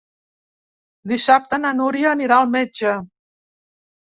Dissabte 1.11 1.59
na 1.65 1.73
Núria 1.81 2.15
anirà 2.15 2.41
al 2.45 2.51
metge. 2.57 2.99